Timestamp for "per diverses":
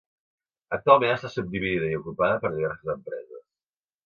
2.47-2.93